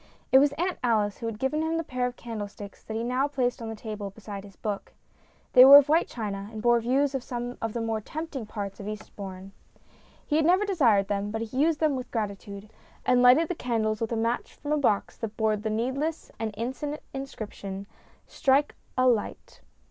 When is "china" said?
6.07-6.49